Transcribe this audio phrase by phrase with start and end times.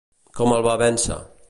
[0.39, 1.21] Com el va vèncer?